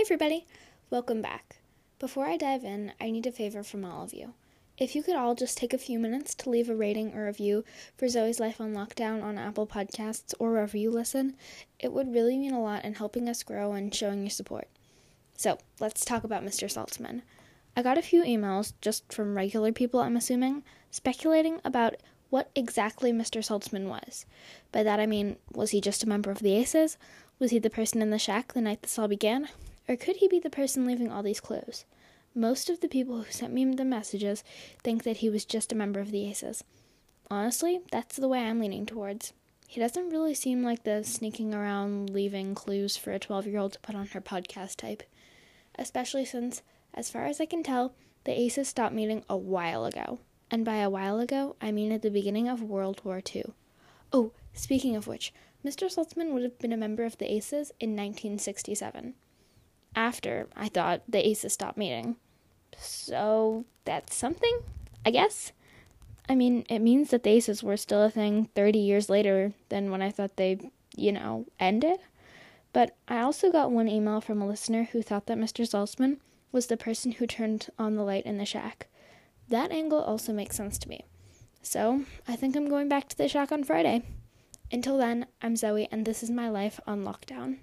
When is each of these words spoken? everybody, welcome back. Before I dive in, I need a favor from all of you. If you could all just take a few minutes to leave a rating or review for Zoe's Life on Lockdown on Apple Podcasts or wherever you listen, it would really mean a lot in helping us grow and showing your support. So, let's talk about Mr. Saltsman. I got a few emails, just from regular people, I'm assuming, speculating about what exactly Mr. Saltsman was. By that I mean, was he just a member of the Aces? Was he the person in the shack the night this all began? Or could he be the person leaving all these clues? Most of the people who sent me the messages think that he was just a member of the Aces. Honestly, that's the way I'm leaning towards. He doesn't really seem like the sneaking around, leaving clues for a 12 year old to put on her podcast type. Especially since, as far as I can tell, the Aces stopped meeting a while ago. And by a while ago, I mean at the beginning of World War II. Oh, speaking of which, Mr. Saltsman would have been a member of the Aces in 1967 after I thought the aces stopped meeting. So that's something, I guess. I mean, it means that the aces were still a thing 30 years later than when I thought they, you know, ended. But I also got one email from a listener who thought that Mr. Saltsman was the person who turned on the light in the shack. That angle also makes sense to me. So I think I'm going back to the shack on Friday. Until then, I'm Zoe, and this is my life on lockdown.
everybody, 0.00 0.44
welcome 0.90 1.22
back. 1.22 1.58
Before 2.00 2.26
I 2.26 2.36
dive 2.36 2.64
in, 2.64 2.92
I 3.00 3.10
need 3.10 3.26
a 3.26 3.30
favor 3.30 3.62
from 3.62 3.84
all 3.84 4.02
of 4.02 4.12
you. 4.12 4.34
If 4.76 4.96
you 4.96 5.02
could 5.02 5.14
all 5.14 5.36
just 5.36 5.56
take 5.56 5.72
a 5.72 5.78
few 5.78 5.98
minutes 6.00 6.34
to 6.36 6.50
leave 6.50 6.68
a 6.68 6.74
rating 6.74 7.14
or 7.14 7.26
review 7.26 7.64
for 7.96 8.08
Zoe's 8.08 8.40
Life 8.40 8.60
on 8.60 8.74
Lockdown 8.74 9.22
on 9.22 9.38
Apple 9.38 9.66
Podcasts 9.66 10.34
or 10.40 10.50
wherever 10.50 10.76
you 10.76 10.90
listen, 10.90 11.36
it 11.78 11.92
would 11.92 12.12
really 12.12 12.36
mean 12.36 12.52
a 12.52 12.60
lot 12.60 12.84
in 12.84 12.94
helping 12.94 13.28
us 13.28 13.44
grow 13.44 13.74
and 13.74 13.94
showing 13.94 14.22
your 14.22 14.30
support. 14.30 14.66
So, 15.36 15.58
let's 15.78 16.04
talk 16.04 16.24
about 16.24 16.44
Mr. 16.44 16.68
Saltsman. 16.68 17.22
I 17.76 17.82
got 17.82 17.96
a 17.96 18.02
few 18.02 18.24
emails, 18.24 18.72
just 18.80 19.12
from 19.12 19.36
regular 19.36 19.70
people, 19.70 20.00
I'm 20.00 20.16
assuming, 20.16 20.64
speculating 20.90 21.60
about 21.64 21.94
what 22.28 22.50
exactly 22.56 23.12
Mr. 23.12 23.38
Saltsman 23.38 23.88
was. 23.88 24.26
By 24.72 24.82
that 24.82 24.98
I 24.98 25.06
mean, 25.06 25.36
was 25.52 25.70
he 25.70 25.80
just 25.80 26.02
a 26.02 26.08
member 26.08 26.32
of 26.32 26.40
the 26.40 26.56
Aces? 26.56 26.98
Was 27.38 27.52
he 27.52 27.60
the 27.60 27.70
person 27.70 28.02
in 28.02 28.10
the 28.10 28.18
shack 28.18 28.52
the 28.52 28.60
night 28.60 28.82
this 28.82 28.98
all 28.98 29.06
began? 29.06 29.48
Or 29.88 29.96
could 29.96 30.16
he 30.16 30.28
be 30.28 30.38
the 30.38 30.50
person 30.50 30.86
leaving 30.86 31.10
all 31.10 31.22
these 31.22 31.40
clues? 31.40 31.84
Most 32.34 32.70
of 32.70 32.80
the 32.80 32.88
people 32.88 33.22
who 33.22 33.30
sent 33.30 33.52
me 33.52 33.64
the 33.64 33.84
messages 33.84 34.42
think 34.82 35.02
that 35.02 35.18
he 35.18 35.28
was 35.28 35.44
just 35.44 35.72
a 35.72 35.74
member 35.74 36.00
of 36.00 36.12
the 36.12 36.26
Aces. 36.28 36.64
Honestly, 37.30 37.80
that's 37.90 38.16
the 38.16 38.28
way 38.28 38.40
I'm 38.40 38.60
leaning 38.60 38.86
towards. 38.86 39.32
He 39.66 39.80
doesn't 39.80 40.10
really 40.10 40.34
seem 40.34 40.62
like 40.62 40.84
the 40.84 41.02
sneaking 41.02 41.52
around, 41.52 42.10
leaving 42.10 42.54
clues 42.54 42.96
for 42.96 43.12
a 43.12 43.18
12 43.18 43.46
year 43.46 43.58
old 43.58 43.72
to 43.72 43.80
put 43.80 43.94
on 43.94 44.06
her 44.08 44.20
podcast 44.20 44.76
type. 44.76 45.02
Especially 45.76 46.24
since, 46.24 46.62
as 46.94 47.10
far 47.10 47.24
as 47.24 47.40
I 47.40 47.46
can 47.46 47.62
tell, 47.62 47.94
the 48.24 48.38
Aces 48.38 48.68
stopped 48.68 48.94
meeting 48.94 49.24
a 49.28 49.36
while 49.36 49.84
ago. 49.84 50.20
And 50.50 50.64
by 50.64 50.76
a 50.76 50.90
while 50.90 51.18
ago, 51.18 51.56
I 51.60 51.72
mean 51.72 51.90
at 51.90 52.02
the 52.02 52.10
beginning 52.10 52.48
of 52.48 52.62
World 52.62 53.00
War 53.04 53.20
II. 53.34 53.52
Oh, 54.12 54.32
speaking 54.52 54.94
of 54.94 55.06
which, 55.06 55.32
Mr. 55.64 55.90
Saltsman 55.90 56.32
would 56.32 56.42
have 56.42 56.58
been 56.58 56.72
a 56.72 56.76
member 56.76 57.04
of 57.04 57.18
the 57.18 57.30
Aces 57.30 57.72
in 57.80 57.90
1967 57.90 59.14
after 59.94 60.48
I 60.56 60.68
thought 60.68 61.02
the 61.08 61.26
aces 61.26 61.52
stopped 61.52 61.78
meeting. 61.78 62.16
So 62.76 63.64
that's 63.84 64.14
something, 64.14 64.60
I 65.04 65.10
guess. 65.10 65.52
I 66.28 66.34
mean, 66.34 66.64
it 66.68 66.78
means 66.78 67.10
that 67.10 67.24
the 67.24 67.30
aces 67.30 67.62
were 67.62 67.76
still 67.76 68.02
a 68.02 68.10
thing 68.10 68.48
30 68.54 68.78
years 68.78 69.10
later 69.10 69.52
than 69.68 69.90
when 69.90 70.02
I 70.02 70.10
thought 70.10 70.36
they, 70.36 70.70
you 70.96 71.12
know, 71.12 71.46
ended. 71.58 71.98
But 72.72 72.96
I 73.08 73.20
also 73.20 73.52
got 73.52 73.70
one 73.70 73.88
email 73.88 74.20
from 74.20 74.40
a 74.40 74.46
listener 74.46 74.84
who 74.92 75.02
thought 75.02 75.26
that 75.26 75.38
Mr. 75.38 75.66
Saltsman 75.66 76.18
was 76.52 76.66
the 76.66 76.76
person 76.76 77.12
who 77.12 77.26
turned 77.26 77.68
on 77.78 77.96
the 77.96 78.02
light 78.02 78.24
in 78.24 78.38
the 78.38 78.46
shack. 78.46 78.88
That 79.48 79.72
angle 79.72 80.00
also 80.00 80.32
makes 80.32 80.56
sense 80.56 80.78
to 80.78 80.88
me. 80.88 81.04
So 81.62 82.04
I 82.26 82.36
think 82.36 82.56
I'm 82.56 82.68
going 82.68 82.88
back 82.88 83.08
to 83.08 83.16
the 83.16 83.28
shack 83.28 83.52
on 83.52 83.64
Friday. 83.64 84.02
Until 84.70 84.96
then, 84.96 85.26
I'm 85.42 85.56
Zoe, 85.56 85.88
and 85.92 86.06
this 86.06 86.22
is 86.22 86.30
my 86.30 86.48
life 86.48 86.80
on 86.86 87.04
lockdown. 87.04 87.58